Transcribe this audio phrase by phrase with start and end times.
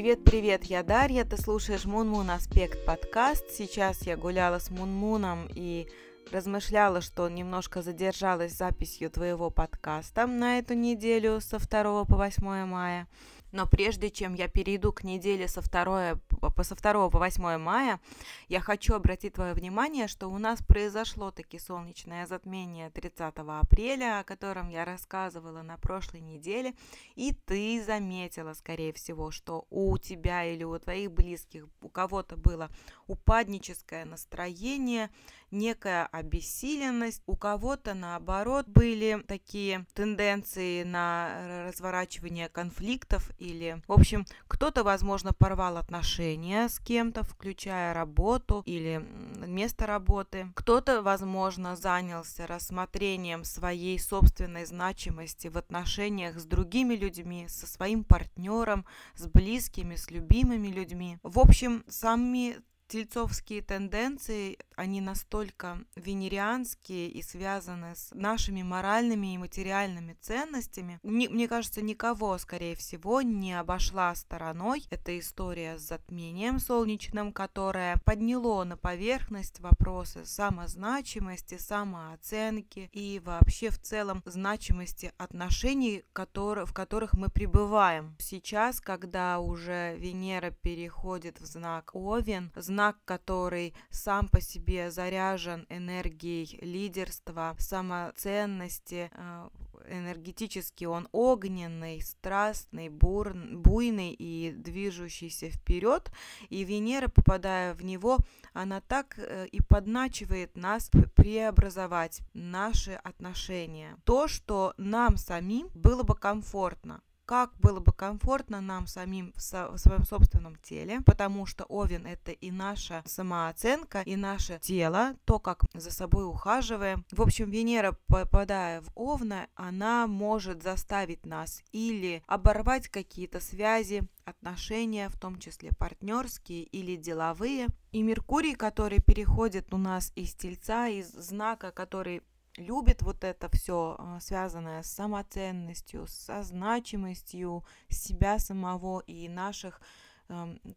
[0.00, 3.50] Привет-привет, я Дарья, ты слушаешь Мун-Мун Аспект подкаст.
[3.50, 5.88] Сейчас я гуляла с Мун-Муном и
[6.32, 13.08] размышляла, что немножко задержалась записью твоего подкаста на эту неделю со 2 по 8 мая.
[13.52, 16.18] Но прежде чем я перейду к неделе со 2,
[16.62, 18.00] со 2 по 8 мая,
[18.48, 24.24] я хочу обратить твое внимание, что у нас произошло таки солнечное затмение 30 апреля, о
[24.24, 26.74] котором я рассказывала на прошлой неделе,
[27.16, 32.70] и ты заметила, скорее всего, что у тебя или у твоих близких, у кого-то было
[33.06, 35.10] упадническое настроение,
[35.50, 44.84] некая обессиленность, у кого-то наоборот были такие тенденции на разворачивание конфликтов или, в общем, кто-то,
[44.84, 49.04] возможно, порвал отношения с кем-то, включая работу или
[49.46, 50.52] место работы.
[50.54, 58.84] Кто-то, возможно, занялся рассмотрением своей собственной значимости в отношениях с другими людьми, со своим партнером,
[59.14, 61.18] с близкими, с любимыми людьми.
[61.22, 62.58] В общем, сами
[62.90, 70.98] тельцовские тенденции, они настолько венерианские и связаны с нашими моральными и материальными ценностями.
[71.02, 77.98] Не, мне кажется, никого, скорее всего, не обошла стороной эта история с затмением солнечным, которое
[78.06, 87.12] подняло на поверхность вопросы самозначимости, самооценки и вообще в целом значимости отношений, которые, в которых
[87.12, 88.16] мы пребываем.
[88.18, 96.58] Сейчас, когда уже Венера переходит в знак Овен, знак, который сам по себе заряжен энергией
[96.62, 99.48] лидерства, самоценности, э,
[99.88, 106.10] энергетически он огненный, страстный, бур, буйный и движущийся вперед.
[106.48, 108.18] И Венера, попадая в него,
[108.52, 113.96] она так э, и подначивает нас преобразовать наши отношения.
[114.04, 119.68] То, что нам самим было бы комфортно как было бы комфортно нам самим в, со
[119.70, 125.38] в своем собственном теле, потому что Овен это и наша самооценка, и наше тело, то,
[125.38, 127.04] как за собой ухаживаем.
[127.12, 135.08] В общем, Венера, попадая в Овна, она может заставить нас или оборвать какие-то связи, отношения,
[135.08, 137.66] в том числе партнерские или деловые.
[137.92, 142.22] И Меркурий, который переходит у нас из Тельца, из знака, который
[142.56, 149.80] любит вот это все, а, связанное с самоценностью, со значимостью себя самого и наших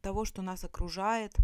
[0.02, 1.36] того, что нас окружает,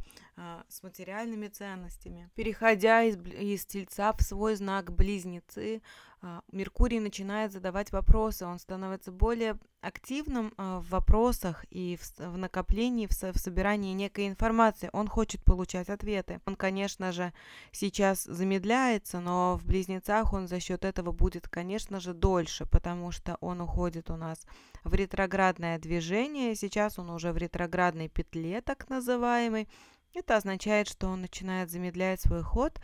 [0.67, 2.29] с материальными ценностями.
[2.35, 5.81] Переходя из, из Тельца в свой знак Близнецы,
[6.21, 12.37] а, Меркурий начинает задавать вопросы, он становится более активным а, в вопросах и в, в
[12.37, 14.89] накоплении, в, в собирании некой информации.
[14.91, 16.41] Он хочет получать ответы.
[16.45, 17.31] Он, конечно же,
[17.71, 23.37] сейчас замедляется, но в Близнецах он за счет этого будет, конечно же, дольше, потому что
[23.39, 24.45] он уходит у нас
[24.83, 26.53] в ретроградное движение.
[26.55, 29.69] Сейчас он уже в ретроградной петле, так называемой.
[30.13, 32.79] Это означает, что он начинает замедлять свой ход,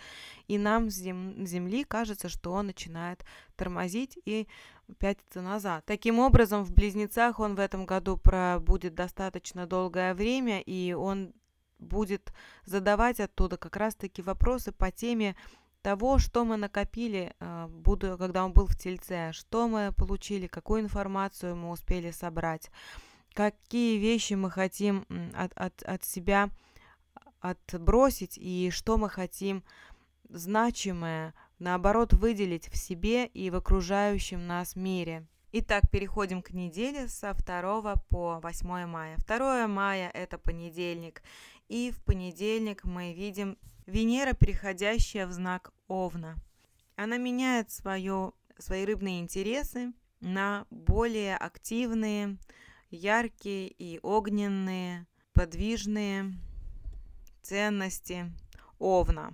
[0.48, 3.26] и нам с зем- Земли кажется, что он начинает
[3.56, 4.48] тормозить и
[5.00, 5.84] пятиться назад.
[5.86, 11.34] Таким образом, в Близнецах он в этом году пробудет достаточно долгое время, и он
[11.80, 12.32] будет
[12.66, 15.36] задавать оттуда как раз-таки вопросы по теме
[15.82, 20.82] того, что мы накопили, э, буду, когда он был в Тельце, что мы получили, какую
[20.82, 22.72] информацию мы успели собрать,
[23.34, 25.06] какие вещи мы хотим
[25.36, 26.50] от, от, от себя
[27.50, 29.64] отбросить и что мы хотим
[30.30, 35.28] значимое, наоборот, выделить в себе и в окружающем нас мире.
[35.52, 39.18] Итак, переходим к неделе со 2 по 8 мая.
[39.28, 41.22] 2 мая– это понедельник,
[41.70, 46.36] и в понедельник мы видим Венера, переходящая в знак Овна.
[46.96, 52.38] Она меняет свое, свои рыбные интересы на более активные,
[52.90, 56.34] яркие и огненные, подвижные,
[57.46, 58.32] ценности
[58.80, 59.34] Овна.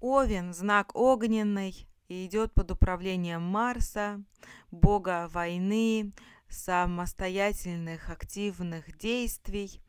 [0.00, 4.22] Овен– знак огненный и идет под управлением Марса,
[4.70, 6.12] бога войны,
[6.48, 9.80] самостоятельных активных действий,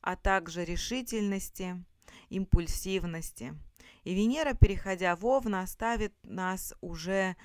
[0.00, 1.84] а также решительности,
[2.28, 3.54] импульсивности.
[4.04, 7.36] И Венера, переходя в Овна, ставит нас уже,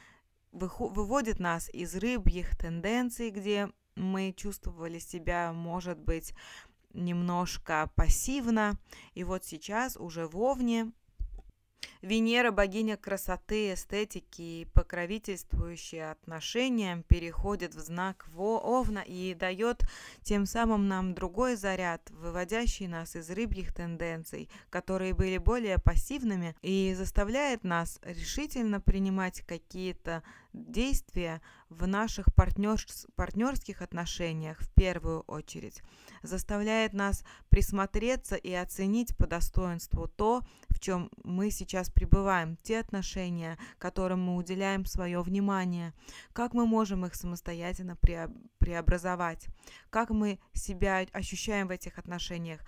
[0.52, 6.34] выводит нас из рыбьих тенденций, где мы чувствовали себя, может быть,
[6.94, 8.78] немножко пассивно.
[9.14, 10.92] И вот сейчас уже в Овне
[12.02, 19.84] Венера, богиня красоты, эстетики и покровительствующая отношениям, переходит в знак Овна и дает
[20.24, 26.94] тем самым нам другой заряд, выводящий нас из рыбьих тенденций, которые были более пассивными, и
[26.98, 35.82] заставляет нас решительно принимать какие-то действия в наших партнерс- партнерских отношениях в первую очередь,
[36.24, 43.58] заставляет нас присмотреться и оценить по достоинству то, в чем мы сейчас пребываем, те отношения,
[43.78, 45.94] которым мы уделяем свое внимание,
[46.34, 47.96] как мы можем их самостоятельно
[48.60, 49.48] преобразовать,
[49.90, 52.62] как мы себя ощущаем в этих отношениях.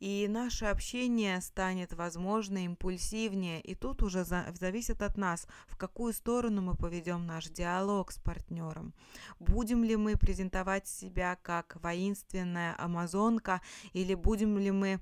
[0.00, 6.12] И наше общение станет, возможно, импульсивнее, и тут уже за, зависит от нас, в какую
[6.12, 8.94] сторону мы поведем наш диалог с партнером.
[9.38, 13.60] Будем ли мы презентовать себя как воинственная амазонка,
[13.92, 15.00] или будем ли мы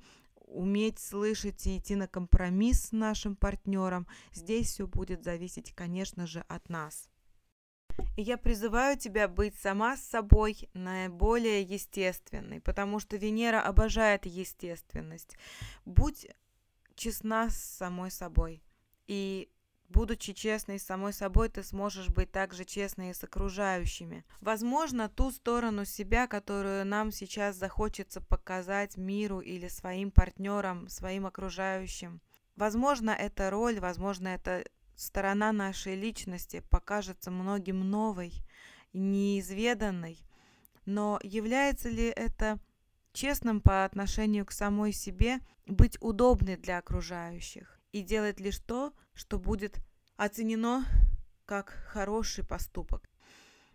[0.52, 6.40] уметь слышать и идти на компромисс с нашим партнером, здесь все будет зависеть, конечно же,
[6.48, 7.11] от нас.
[8.16, 15.36] И я призываю тебя быть сама с собой наиболее естественной, потому что Венера обожает естественность.
[15.84, 16.26] Будь
[16.94, 18.62] честна с самой собой.
[19.06, 19.48] И
[19.88, 24.24] будучи честной с самой собой, ты сможешь быть также честной и с окружающими.
[24.40, 32.20] Возможно, ту сторону себя, которую нам сейчас захочется показать миру или своим партнерам, своим окружающим.
[32.56, 34.64] Возможно, это роль, возможно, это
[35.02, 38.32] сторона нашей личности покажется многим новой,
[38.92, 40.18] неизведанной,
[40.86, 42.58] но является ли это
[43.12, 49.38] честным по отношению к самой себе, быть удобной для окружающих и делать лишь то, что
[49.38, 49.78] будет
[50.16, 50.84] оценено
[51.46, 53.08] как хороший поступок.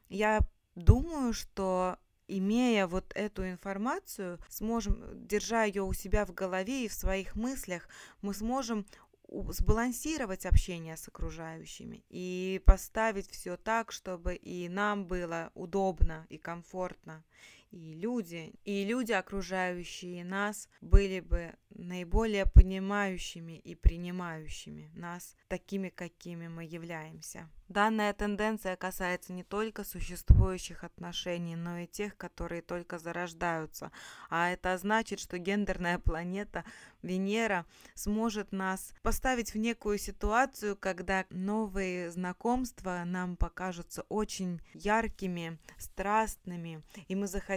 [0.10, 0.40] Я
[0.76, 1.98] думаю, что
[2.28, 7.88] имея вот эту информацию, сможем, держа ее у себя в голове и в своих мыслях,
[8.22, 8.86] мы сможем
[9.28, 17.24] сбалансировать общение с окружающими и поставить все так, чтобы и нам было удобно и комфортно,
[17.72, 26.48] и люди, и люди, окружающие нас, были бы наиболее понимающими и принимающими нас такими, какими
[26.48, 27.50] мы являемся.
[27.70, 33.92] Данная тенденция касается не только существующих отношений, но и тех, которые только зарождаются.
[34.30, 36.64] А это значит, что гендерная планета
[37.02, 46.82] Венера сможет нас поставить в некую ситуацию, когда новые знакомства нам покажутся очень яркими, страстными,
[47.10, 47.57] и мы захотим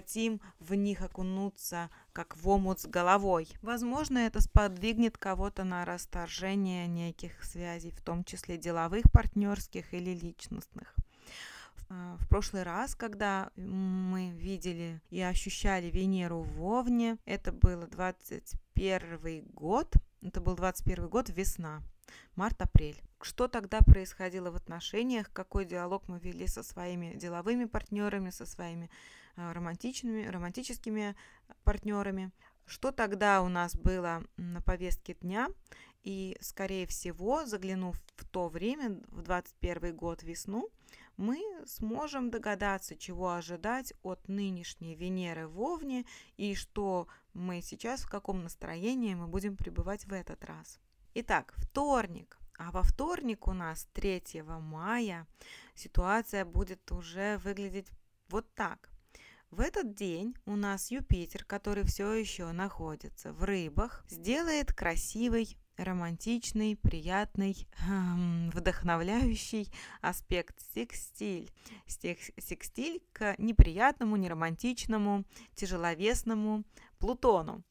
[0.58, 3.48] в них окунуться как в омут с головой.
[3.62, 10.94] Возможно, это сподвигнет кого-то на расторжение неких связей, в том числе деловых, партнерских или личностных.
[11.88, 19.44] А, в прошлый раз, когда мы видели и ощущали Венеру в Овне, это было 21
[19.52, 19.92] год,
[20.22, 21.82] это был 21 год, весна,
[22.36, 23.00] март-апрель.
[23.20, 28.88] Что тогда происходило в отношениях, какой диалог мы вели со своими деловыми партнерами, со своими
[29.36, 31.16] романтичными, романтическими
[31.64, 32.32] партнерами.
[32.66, 35.48] Что тогда у нас было на повестке дня?
[36.02, 40.70] И, скорее всего, заглянув в то время, в 21 год весну,
[41.16, 46.06] мы сможем догадаться, чего ожидать от нынешней Венеры в Овне
[46.38, 50.78] и что мы сейчас, в каком настроении мы будем пребывать в этот раз.
[51.14, 52.38] Итак, вторник.
[52.56, 55.26] А во вторник у нас 3 мая
[55.74, 57.90] ситуация будет уже выглядеть
[58.28, 58.89] вот так.
[59.50, 66.76] В этот день у нас Юпитер, который все еще находится в рыбах, сделает красивый романтичный,
[66.76, 71.50] приятный, эм, вдохновляющий аспект секстиль.
[71.88, 75.24] Секстиль к неприятному, неромантичному,
[75.56, 76.62] тяжеловесному
[77.00, 77.64] Плутону.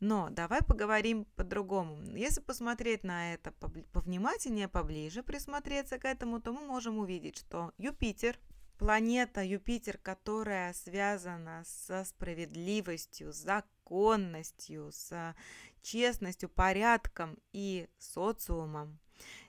[0.00, 1.98] Но давай поговорим по-другому.
[2.16, 3.52] Если посмотреть на это
[3.92, 8.38] повнимательнее, поближе присмотреться к этому, то мы можем увидеть, что Юпитер
[8.78, 15.34] Планета Юпитер, которая связана со справедливостью, законностью, с
[15.82, 19.00] честностью, порядком и социумом,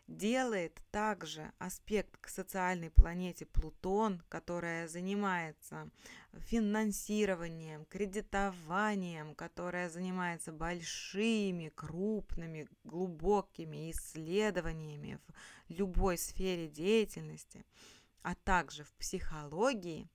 [0.08, 5.92] делает также аспект к социальной планете Плутон, которая занимается
[6.34, 15.20] финансированием, кредитованием, которая занимается большими, крупными, глубокими исследованиями
[15.68, 17.64] в любой сфере деятельности–
[18.22, 20.10] а также в психологии.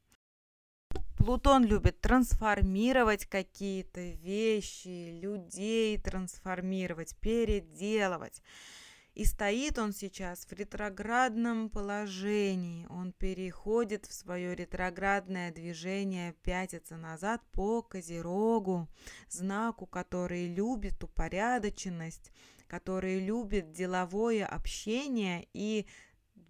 [1.16, 8.42] Плутон любит трансформировать какие-то вещи, людей трансформировать, переделывать.
[9.14, 12.86] И стоит он сейчас в ретроградном положении.
[12.90, 18.88] Он переходит в свое ретроградное движение, пятится назад по Козерогу,
[19.30, 22.32] знаку, который любит упорядоченность,
[22.66, 25.86] который любит деловое общение и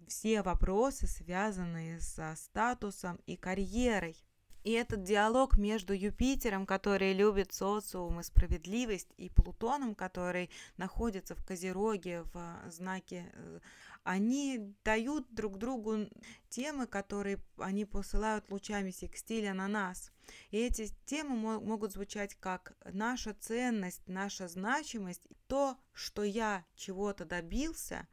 [0.07, 4.15] все вопросы, связанные со статусом и карьерой.
[4.63, 11.45] И этот диалог между Юпитером, который любит социум и справедливость, и Плутоном, который находится в
[11.45, 13.59] Козероге в знаке э,
[14.05, 16.07] они дают друг другу
[16.49, 20.11] темы, которые они посылают лучами секстиля на нас.
[20.51, 28.07] И эти темы могут звучать как наша ценность, наша значимость, то, что я чего-то добился,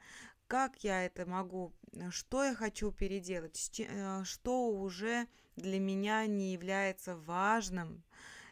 [0.53, 1.73] как я это могу,
[2.11, 8.05] что я хочу переделать, э, что уже для меня не является важным,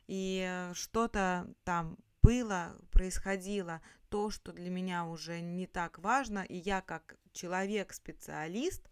[0.06, 6.56] и э, что-то там было, происходило, то, что для меня уже не так важно, и
[6.56, 8.82] я как человек-специалист,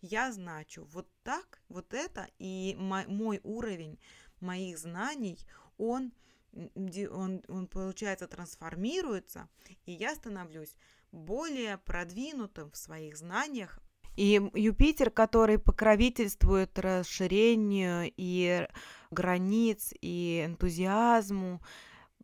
[0.00, 3.98] я значу вот так, вот это, и мой уровень
[4.40, 5.38] моих знаний,
[5.76, 6.14] он,
[6.54, 9.50] он, он, получается, трансформируется,
[9.84, 10.78] и я становлюсь
[11.14, 13.78] более продвинутым в своих знаниях.
[14.16, 18.68] И Юпитер, который покровительствует расширению и
[19.10, 21.60] границ, и энтузиазму,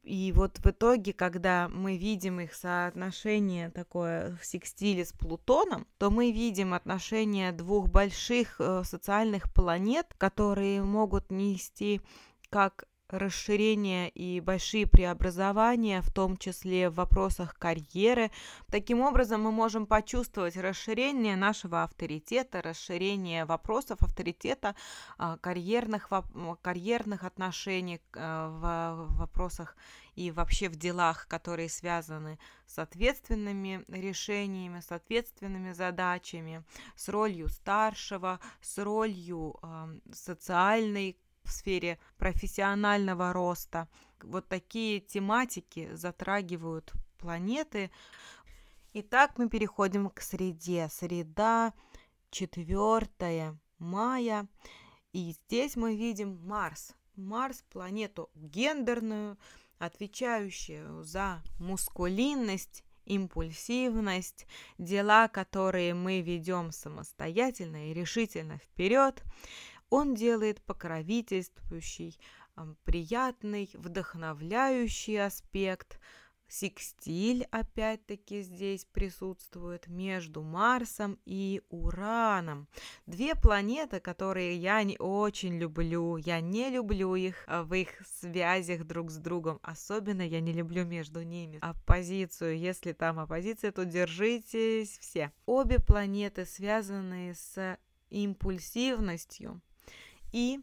[0.03, 6.11] и вот в итоге, когда мы видим их соотношение такое в секстиле с Плутоном, то
[6.11, 12.01] мы видим отношение двух больших э, социальных планет, которые могут нести
[12.49, 18.31] как расширение и большие преобразования, в том числе в вопросах карьеры.
[18.71, 24.75] Таким образом, мы можем почувствовать расширение нашего авторитета, расширение вопросов авторитета,
[25.19, 26.09] а, карьерных,
[26.63, 29.77] карьерных отношений а, в вопросах
[30.17, 36.65] и вообще в делах, которые связаны с ответственными решениями, с ответственными задачами,
[36.97, 41.17] с ролью старшего, с ролью э, социальной
[41.51, 43.89] в сфере профессионального роста.
[44.23, 47.91] Вот такие тематики затрагивают планеты.
[48.93, 50.89] Итак, мы переходим к среде.
[50.91, 51.75] Среда
[52.31, 54.49] 4 мая.
[55.13, 56.95] И здесь мы видим Марс.
[57.17, 59.37] Марс– планету гендерную,
[59.79, 64.47] отвечающую за мускулинность, импульсивность,
[64.79, 69.25] дела, которые мы ведем самостоятельно и решительно вперед.
[69.91, 72.19] Он делает покровительствующий,
[72.85, 76.01] приятный, вдохновляющий аспект.
[76.47, 82.67] Секстиль опять-таки здесь присутствует между Марсом и Ураном.
[83.07, 86.17] Две планеты, которые я не очень люблю.
[86.17, 89.61] Я не люблю их а, в их связях друг с другом.
[89.63, 92.59] Особенно я не люблю между ними оппозицию.
[92.59, 95.31] Если там оппозиция, то держитесь все.
[95.47, 97.79] Обе планеты связаны с
[98.09, 99.63] импульсивностью,
[100.33, 100.61] и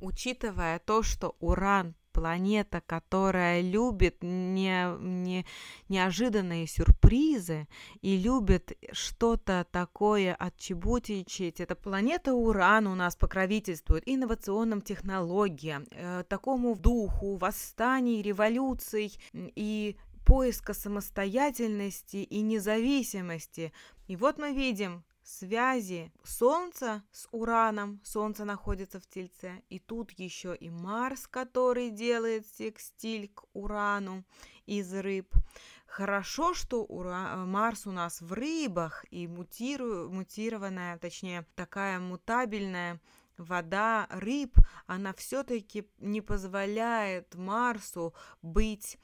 [0.00, 5.44] учитывая то, что Уран планета, которая любит не, не,
[5.90, 7.68] неожиданные сюрпризы
[8.00, 11.60] и любит что-то такое отчебутичить.
[11.60, 20.72] Эта планета Уран у нас покровительствует инновационным технологиям, э, такому духу восстаний, революций и поиска
[20.72, 23.74] самостоятельности и независимости.
[24.08, 28.00] И вот мы видим, связи Солнца с Ураном.
[28.04, 29.62] Солнце находится в Тельце.
[29.68, 34.24] И тут еще и Марс, который делает секстиль к Урану
[34.66, 35.34] из рыб.
[35.86, 37.44] Хорошо, что Ура...
[37.44, 40.10] Марс у нас в рыбах и мутиру...
[40.10, 43.00] мутированная, точнее, такая мутабельная
[43.36, 44.56] вода рыб,
[44.86, 48.98] она все-таки не позволяет Марсу быть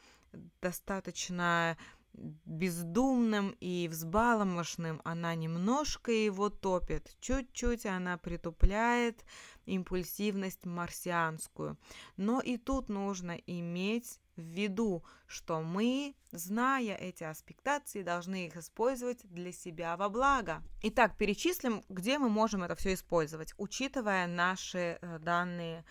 [0.61, 1.77] достаточно
[2.15, 9.25] бездумным и взбаломошным она немножко его топит, чуть-чуть она притупляет
[9.67, 11.79] импульсивность марсианскую.
[12.17, 19.21] Но и тут нужно иметь в виду, что мы, зная эти аспектации, должны их использовать
[19.25, 20.63] для себя во благо.
[20.83, 25.85] Итак, перечислим, где мы можем это все использовать, учитывая наши э, данные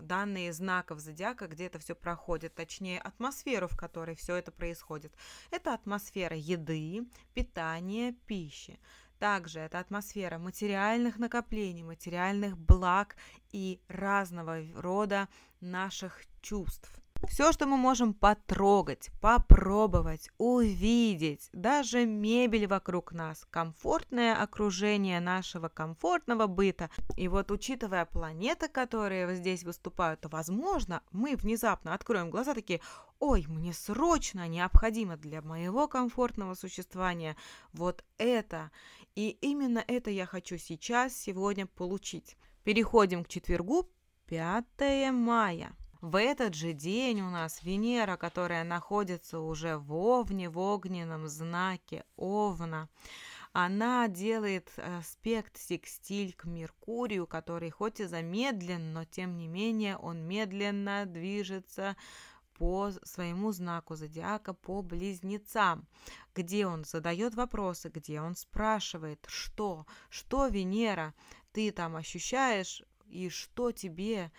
[0.00, 5.12] данные знаков зодиака, где это все проходит, точнее атмосферу, в которой все это происходит.
[5.50, 8.78] Это атмосфера еды, питания, пищи.
[9.18, 13.16] Также это атмосфера материальных накоплений, материальных благ
[13.50, 15.28] и разного рода
[15.60, 16.88] наших чувств.
[17.26, 26.46] Все, что мы можем потрогать, попробовать, увидеть, даже мебель вокруг нас, комфортное окружение нашего комфортного
[26.46, 26.90] быта.
[27.16, 32.80] И вот учитывая планеты, которые здесь выступают, то, возможно, мы внезапно откроем глаза такие,
[33.18, 37.36] ой, мне срочно необходимо для моего комфортного существования
[37.72, 38.70] вот это.
[39.16, 42.36] И именно это я хочу сейчас, сегодня получить.
[42.62, 43.90] Переходим к четвергу,
[44.26, 45.74] 5 мая.
[46.00, 52.04] В этот же день у нас Венера, которая находится уже в Овне, в огненном знаке
[52.16, 52.88] Овна,
[53.52, 60.20] она делает аспект секстиль к Меркурию, который хоть и замедлен, но тем не менее он
[60.20, 61.96] медленно движется
[62.54, 65.88] по своему знаку зодиака, по близнецам,
[66.32, 71.14] где он задает вопросы, где он спрашивает, что, что Венера,
[71.52, 72.84] ты там ощущаешь?
[73.06, 74.30] И что тебе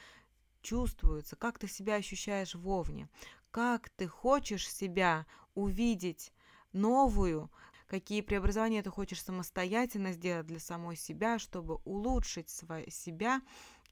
[0.62, 3.10] чувствуется, как ты себя ощущаешь вовне,
[3.51, 5.25] как ты хочешь себя
[5.56, 6.34] увидеть
[6.74, 7.51] новую,
[7.88, 13.42] какие преобразования ты хочешь самостоятельно сделать для самой себя, чтобы улучшить свой, себя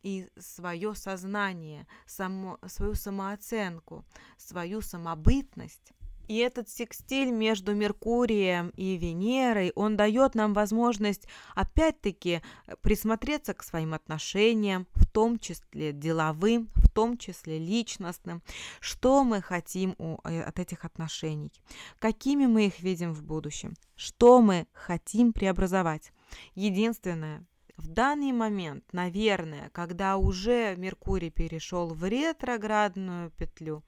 [0.03, 4.05] и свое сознание, само, свою самооценку,
[4.37, 5.93] свою самобытность.
[6.27, 12.41] И этот секстиль между Меркурием и Венерой, он дает нам возможность опять-таки
[12.81, 18.43] присмотреться к своим отношениям, в том числе деловым, в том числе личностным.
[18.79, 21.51] Что мы хотим у, э, от этих отношений?
[21.99, 23.73] Какими мы их видим в будущем?
[23.95, 26.11] Что мы хотим преобразовать?
[26.55, 27.45] Единственное,
[27.77, 33.83] в данный момент, наверное, когда уже Меркурий перешел в ретроградную петлю,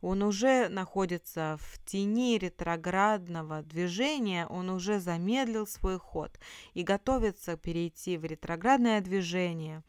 [0.00, 6.38] он уже находится в тени ретроградного движения, он уже замедлил свой ход
[6.74, 9.82] и готовится перейти в ретроградное движение.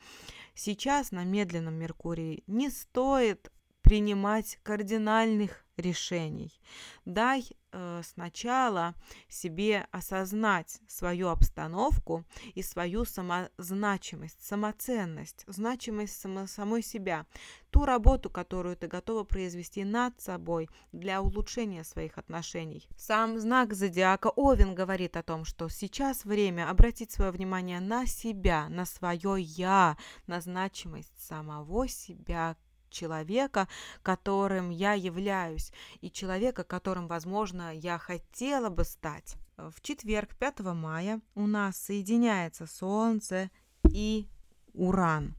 [0.55, 3.51] Сейчас на медленном Меркурии не стоит
[3.83, 6.59] принимать кардинальных решений.
[7.05, 8.93] Дай э, сначала
[9.27, 12.23] себе осознать свою обстановку
[12.53, 17.25] и свою самозначимость, самоценность, значимость само, самой себя,
[17.71, 22.87] ту работу, которую ты готова произвести над собой для улучшения своих отношений.
[22.95, 28.69] Сам знак зодиака Овен говорит о том, что сейчас время обратить свое внимание на себя,
[28.69, 29.97] на свое я,
[30.27, 32.55] на значимость самого себя
[32.93, 33.67] человека,
[34.01, 39.35] которым я являюсь, и человека, которым, возможно, я хотела бы стать.
[39.57, 43.49] В четверг, 5 мая, у нас соединяется Солнце
[43.89, 44.27] и
[44.73, 45.35] Уран.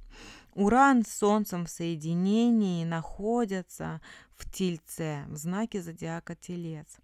[0.54, 4.00] Уран с Солнцем в соединении находятся
[4.36, 6.98] в Тельце, в знаке зодиака Телец.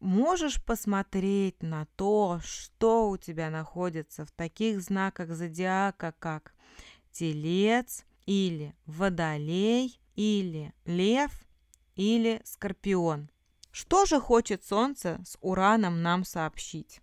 [0.00, 6.54] Можешь посмотреть на то, что у тебя находится в таких знаках зодиака, как
[7.12, 11.32] Телец, или водолей, или лев,
[11.96, 13.28] или скорпион.
[13.72, 17.00] Что же хочет Солнце с Ураном нам сообщить?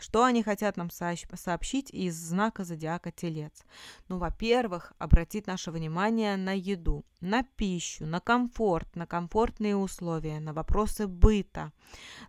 [0.00, 3.62] Что они хотят нам сообщить из знака зодиака Телец?
[4.08, 10.52] Ну, во-первых, обратить наше внимание на еду, на пищу, на комфорт, на комфортные условия, на
[10.52, 11.72] вопросы быта,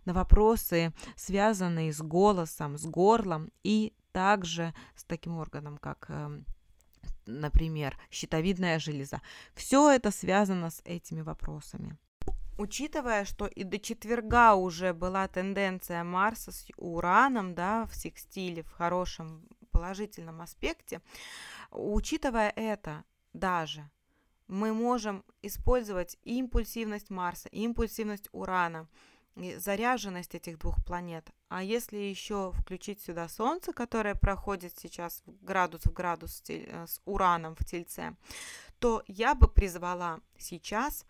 [0.04, 6.46] на вопросы, связанные с голосом, с горлом и также с таким органом, как эм,
[7.28, 9.20] например, щитовидная железа.
[9.54, 11.96] Все это связано с этими вопросами.
[12.58, 18.70] Учитывая, что и до четверга уже была тенденция Марса с Ураном, да, в секстиле, в
[18.70, 21.00] хорошем положительном аспекте,
[21.70, 23.88] учитывая это даже,
[24.48, 28.88] мы можем использовать импульсивность Марса, импульсивность Урана–
[29.58, 31.30] заряженность этих двух планет.
[31.48, 37.54] А если еще включить сюда Солнце, которое проходит сейчас градус в градус э, с Ураном
[37.54, 38.16] в Тельце,
[38.78, 41.06] то я бы призвала сейчас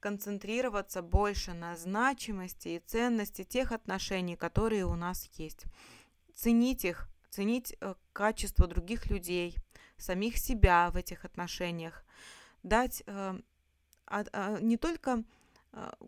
[0.00, 5.64] концентрироваться больше на значимости и ценности тех отношений, которые у нас есть.
[6.34, 9.56] Ценить их, ценить э, качество других людей,
[9.98, 12.04] самих себя в этих отношениях,
[12.62, 13.38] дать э,
[14.06, 15.22] а, не только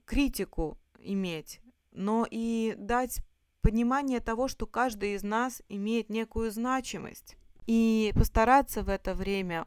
[0.07, 1.61] критику иметь,
[1.93, 3.21] но и дать
[3.61, 7.37] понимание того, что каждый из нас имеет некую значимость.
[7.67, 9.67] И постараться в это время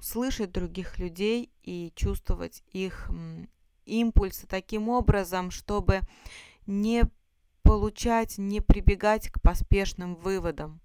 [0.00, 3.10] слышать других людей и чувствовать их
[3.86, 6.00] импульсы таким образом, чтобы
[6.66, 7.04] не
[7.62, 10.80] получать, не прибегать к поспешным выводам.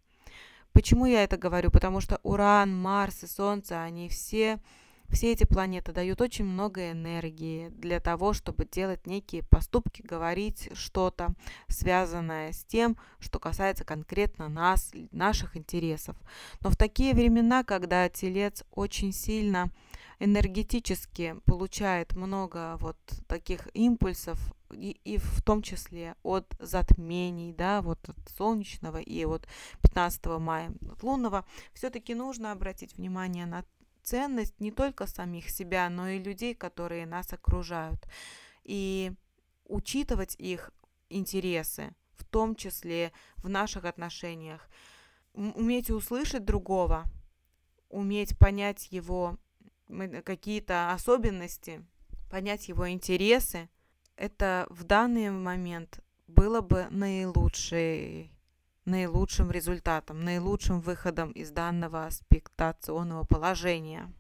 [0.72, 1.72] Почему я это говорю?
[1.72, 4.60] Потому что Уран, Марс и Солнце, они все
[5.10, 11.34] все эти планеты дают очень много энергии для того, чтобы делать некие поступки, говорить что-то,
[11.68, 16.16] связанное с тем, что касается конкретно нас, наших интересов.
[16.62, 19.72] Но в такие времена, когда телец очень сильно
[20.20, 24.40] энергетически получает много вот таких импульсов,
[24.72, 29.48] и, и в том числе от затмений, да, вот от солнечного и от
[29.82, 33.64] 15 мая от лунного, все-таки нужно обратить внимание на
[34.06, 38.08] ценность не только самих себя, но и людей, которые нас окружают.
[38.64, 39.12] И
[39.66, 40.72] учитывать их
[41.10, 44.70] интересы, в том числе в наших отношениях.
[45.34, 47.04] Уметь услышать другого,
[47.90, 49.38] уметь понять его
[50.24, 51.86] какие-то особенности,
[52.30, 53.70] понять его интересы,
[54.16, 58.32] это в данный момент было бы наилучшей
[58.86, 64.14] наилучшим результатом, наилучшим выходом из данного аспектационного положения.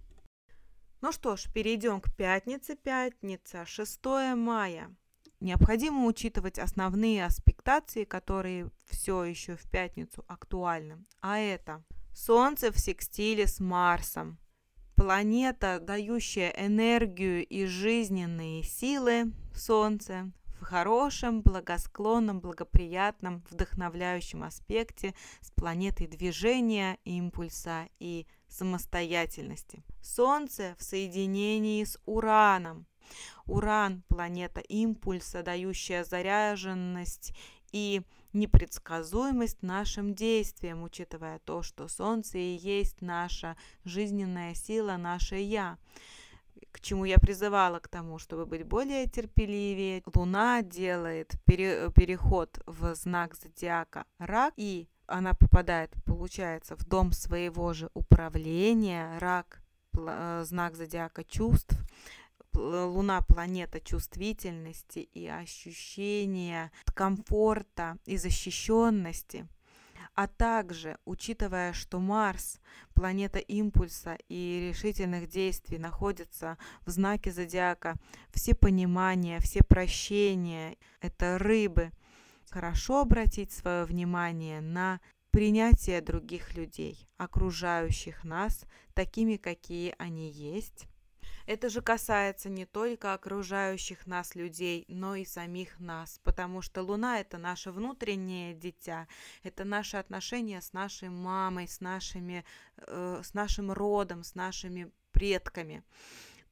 [1.01, 2.75] Ну что ж, перейдем к пятнице.
[2.75, 4.95] Пятница, 6 мая.
[5.39, 11.05] Необходимо учитывать основные аспектации, которые все еще в пятницу актуальны.
[11.21, 14.39] А это Солнце в секстиле с Марсом,
[14.95, 26.07] планета, дающая энергию и жизненные силы, Солнце, в хорошем, благосклонном, благоприятном, вдохновляющем аспекте с планетой
[26.07, 29.83] движения, импульса и самостоятельности.
[30.01, 32.87] Солнце в соединении с Ураном.
[33.45, 37.33] Уран– планета импульса, дающая заряженность
[37.71, 38.01] и
[38.33, 45.77] непредсказуемость нашим действиям, учитывая то, что Солнце и есть наша жизненная сила, наше «Я»
[46.71, 50.03] к чему я призывала к тому, чтобы быть более терпеливее.
[50.13, 57.73] Луна делает пере, переход в знак зодиака Рак, и она попадает, получается, в дом своего
[57.73, 59.17] же управления.
[59.19, 59.61] Рак
[59.97, 61.75] э, знак зодиака чувств.
[62.53, 69.47] Луна планета чувствительности и ощущения комфорта и защищенности
[70.15, 72.59] а также, учитывая, что Марс,
[72.93, 77.95] планета импульса и решительных действий, находится в знаке зодиака,
[78.33, 81.91] все понимания, все прощения, это рыбы,
[82.49, 85.01] хорошо обратить свое внимание на
[85.31, 90.87] принятие других людей, окружающих нас, такими, какие они есть,
[91.45, 97.19] это же касается не только окружающих нас людей, но и самих нас, потому что Луна–
[97.21, 99.07] это наше внутреннее дитя,
[99.43, 102.43] это наши отношения с нашей мамой, с, нашими,
[102.77, 105.83] э, с нашим родом, с нашими предками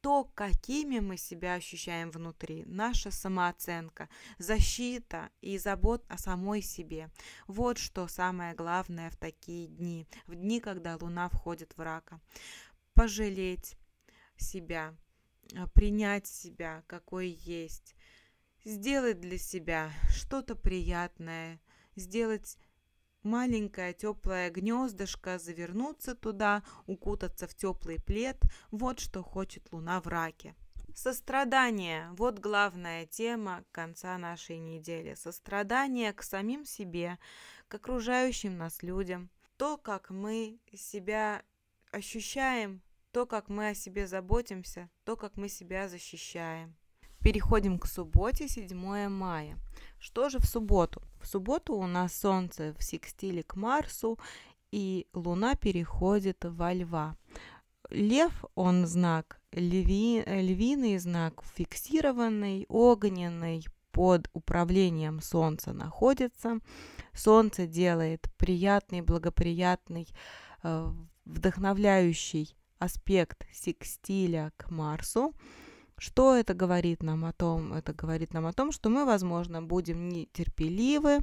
[0.04, 7.10] то, какими мы себя ощущаем внутри, наша самооценка, защита и забот о самой себе.
[7.48, 12.20] Вот что самое главное в такие дни, в дни, когда Луна входит в рака.
[12.94, 13.78] Пожалеть,
[14.44, 14.96] себя,
[15.56, 17.96] а, принять себя, какой есть,
[18.64, 21.60] сделать для себя что-то приятное,
[21.96, 22.58] сделать
[23.24, 28.38] маленькое теплое гнездышко, завернуться туда, укутаться в теплый плед.
[28.72, 30.56] Вот что хочет Луна в раке.
[30.96, 35.16] Сострадание– вот главная тема конца нашей недели.
[35.16, 37.18] Сострадание к самим себе,
[37.68, 39.32] к окружающим нас людям.
[39.58, 41.42] То, как мы себя
[41.92, 42.82] ощущаем
[43.14, 46.76] то, как мы о себе заботимся, то, как мы себя защищаем.
[47.20, 49.58] Переходим к субботе, 7 мая.
[50.00, 51.02] Что же в субботу?
[51.22, 54.20] В субботу у нас Солнце в секстиле к Марсу,
[54.72, 57.16] и Луна переходит во Льва.
[57.92, 66.60] Лев, он знак, льви, львиный знак, фиксированный, огненный, под управлением Солнца находится.
[67.14, 70.08] Солнце делает приятный, благоприятный,
[70.64, 70.92] э,
[71.26, 75.34] вдохновляющий аспект секстиля к Марсу.
[75.98, 77.74] Что это говорит нам о том?
[77.74, 81.20] Это говорит нам о том, что мы, возможно, будем нетерпеливы,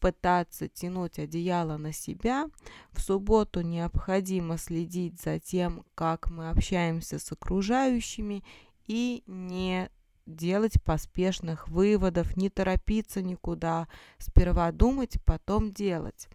[0.00, 2.48] пытаться тянуть одеяло на себя.
[2.90, 8.42] В субботу необходимо следить за тем, как мы общаемся с окружающими
[8.86, 9.90] и не
[10.26, 16.28] делать поспешных выводов, не торопиться никуда, сперва думать, потом делать.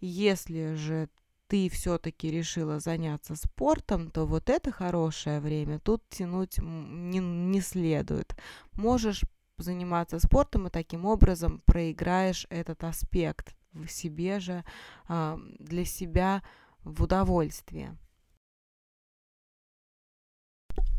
[0.00, 1.08] Если же
[1.52, 8.34] ты все-таки решила заняться спортом, то вот это хорошее время тут тянуть не, не следует.
[8.72, 9.22] Можешь
[9.58, 14.64] заниматься спортом и таким образом проиграешь этот аспект в себе же,
[15.08, 16.42] а, для себя
[16.84, 17.98] в удовольствие.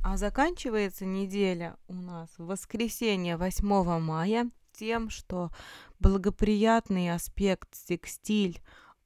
[0.03, 5.49] А заканчивается неделя у нас в воскресенье 8 мая тем, что
[5.97, 8.61] благоприятный аспект секстиль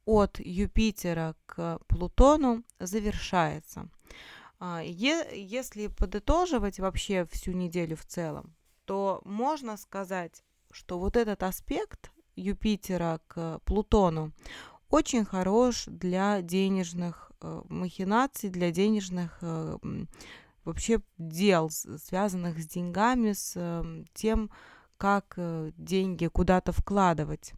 [0.08, 3.90] от Юпитера к Плутону завершается.
[4.60, 12.12] А, если подытоживать вообще всю неделю в целом, то можно сказать, что вот этот аспект
[12.38, 14.32] Юпитера к Плутону
[14.90, 19.78] очень хорош для денежных э, махинаций, для денежных э,
[20.64, 24.52] вообще дел, связанных с деньгами, с э, тем,
[24.98, 25.38] как
[25.78, 27.54] деньги куда-то вкладывать.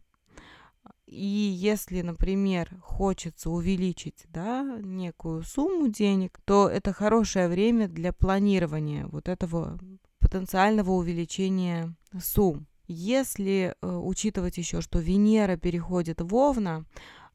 [1.10, 9.08] И если, например, хочется увеличить да, некую сумму денег, то это хорошее время для планирования
[9.08, 9.76] вот этого
[10.20, 12.68] потенциального увеличения сумм.
[12.86, 16.84] Если э, учитывать еще, что Венера переходит в Овна,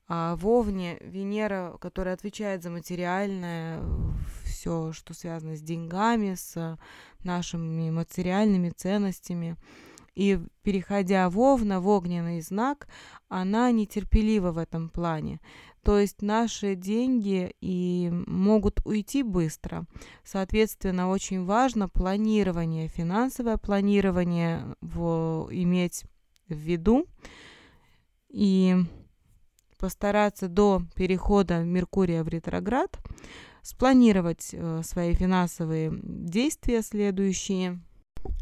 [0.07, 3.83] а в Овне Венера, которая отвечает за материальное,
[4.45, 6.77] все, что связано с деньгами, с
[7.25, 9.57] нашими материальными ценностями,
[10.15, 12.87] и переходя в Овна, в огненный знак,
[13.27, 15.39] она нетерпелива в этом плане.
[15.83, 19.85] То есть наши деньги и могут уйти быстро.
[20.23, 26.05] Соответственно, очень важно планирование, финансовое планирование в, иметь
[26.47, 27.05] в виду
[28.29, 28.75] и
[29.77, 32.97] постараться до перехода Меркурия в ретроград
[33.61, 37.79] спланировать э, свои финансовые действия следующие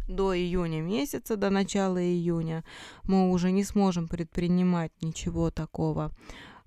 [0.07, 2.63] до июня месяца, до начала июня,
[3.03, 6.11] мы уже не сможем предпринимать ничего такого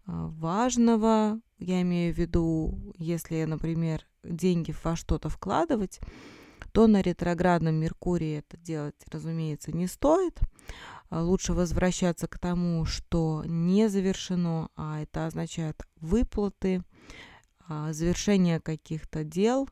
[0.07, 1.41] а, важного.
[1.59, 6.01] Я имею в виду, если, например, деньги во что-то вкладывать,
[6.73, 10.39] то на ретроградном Меркурии это делать, разумеется, не стоит.
[11.09, 16.83] А, лучше возвращаться к тому, что не завершено, а это означает выплаты,
[17.69, 19.69] а, завершение каких-то дел,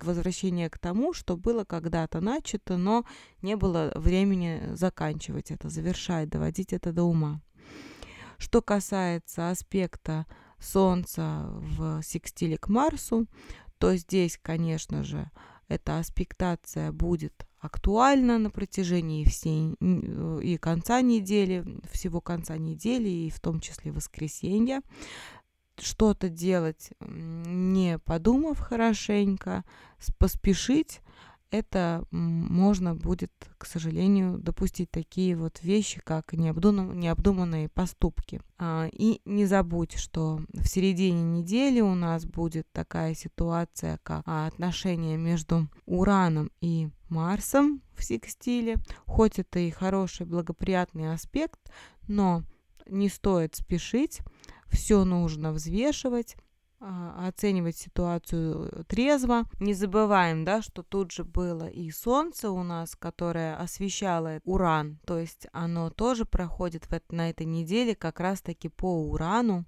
[0.00, 3.04] возвращение к тому, что было когда-то начато, но
[3.42, 7.40] не было времени заканчивать это, завершать, доводить это до ума.
[8.38, 10.26] Что касается аспекта
[10.58, 13.26] Солнца в секстиле к Марсу,
[13.78, 15.30] то здесь, конечно же,
[15.68, 19.74] эта аспектация будет актуальна на протяжении всей
[20.42, 24.82] и конца недели, всего конца недели, и в том числе воскресенья
[25.78, 29.64] что-то делать, не подумав хорошенько,
[30.18, 31.00] поспешить,
[31.54, 38.40] это можно будет, к сожалению, допустить такие вот вещи, как необдуманные, поступки.
[38.58, 45.16] А, и не забудь, что в середине недели у нас будет такая ситуация, как отношения
[45.16, 48.76] между Ураном и Марсом в секстиле.
[49.06, 51.60] Хоть это и хороший, благоприятный аспект,
[52.08, 52.42] но
[52.88, 54.22] не стоит спешить,
[54.74, 56.36] все нужно взвешивать,
[56.80, 59.44] а, оценивать ситуацию трезво.
[59.58, 65.18] Не забываем, да, что тут же было и Солнце у нас, которое освещало Уран, то
[65.18, 69.64] есть оно тоже проходит в, на этой неделе как раз-таки по Урану.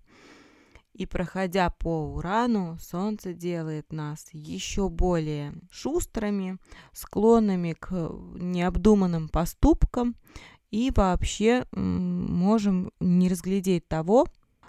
[0.92, 6.58] И проходя по Урану, Солнце делает нас еще более шустрыми,
[6.92, 10.16] склонными к необдуманным поступкам
[10.70, 14.26] и вообще можем не разглядеть того,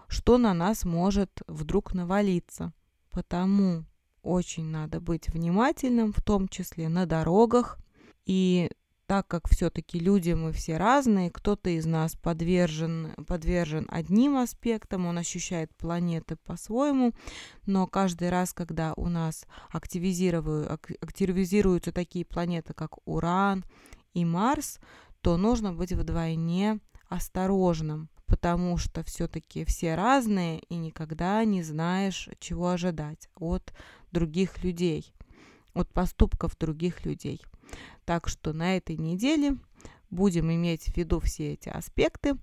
[0.07, 2.73] что на нас может вдруг навалиться.
[3.09, 3.85] Потому
[4.21, 7.79] очень надо быть внимательным, в том числе на дорогах.
[8.25, 8.69] И
[9.07, 15.17] так как все-таки люди мы все разные, кто-то из нас подвержен, подвержен одним аспектам, он
[15.17, 17.13] ощущает планеты по-своему,
[17.65, 23.63] но каждый раз, когда у нас активизируются такие планеты, как Уран
[24.13, 24.79] и Марс,
[25.21, 32.69] то нужно быть вдвойне осторожным, потому что все-таки все разные и никогда не знаешь, чего
[32.69, 33.73] ожидать от
[34.11, 35.13] других людей,
[35.73, 37.41] от поступков других людей.
[38.05, 39.57] Так что на этой неделе
[40.09, 42.37] будем иметь в виду все эти аспекты.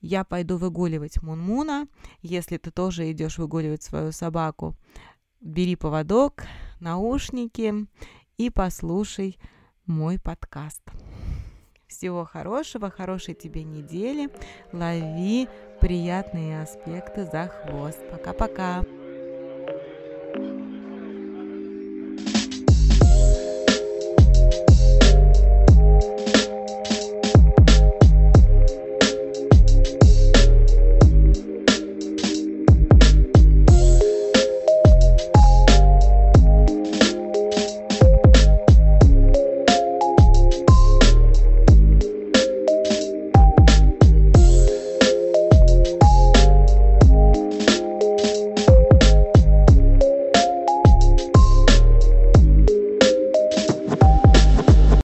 [0.00, 1.88] Я пойду выгуливать Мунмуна.
[2.20, 4.76] Если ты тоже идешь выгуливать свою собаку,
[5.40, 6.44] бери поводок,
[6.78, 7.86] наушники
[8.36, 9.38] и послушай
[9.86, 10.82] мой подкаст.
[11.88, 14.28] Всего хорошего, хорошей тебе недели.
[14.72, 15.48] Лови
[15.80, 17.98] приятные аспекты за хвост.
[18.10, 18.84] Пока-пока.